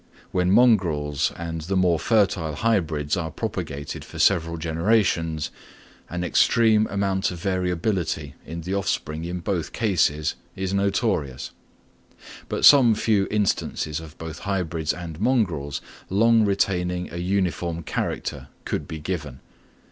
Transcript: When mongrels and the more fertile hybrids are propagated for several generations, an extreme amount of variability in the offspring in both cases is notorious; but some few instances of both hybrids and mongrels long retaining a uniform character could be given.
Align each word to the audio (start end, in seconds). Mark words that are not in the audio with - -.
When 0.31 0.49
mongrels 0.49 1.31
and 1.37 1.61
the 1.61 1.77
more 1.77 1.99
fertile 1.99 2.55
hybrids 2.55 3.15
are 3.15 3.29
propagated 3.29 4.03
for 4.03 4.17
several 4.17 4.57
generations, 4.57 5.51
an 6.09 6.23
extreme 6.23 6.87
amount 6.89 7.29
of 7.29 7.37
variability 7.39 8.33
in 8.43 8.61
the 8.61 8.73
offspring 8.73 9.25
in 9.25 9.41
both 9.41 9.73
cases 9.73 10.33
is 10.55 10.73
notorious; 10.73 11.51
but 12.49 12.65
some 12.65 12.95
few 12.95 13.27
instances 13.29 13.99
of 13.99 14.17
both 14.17 14.39
hybrids 14.39 14.91
and 14.91 15.19
mongrels 15.21 15.81
long 16.09 16.45
retaining 16.45 17.11
a 17.13 17.17
uniform 17.17 17.83
character 17.83 18.47
could 18.65 18.87
be 18.87 18.97
given. 18.97 19.39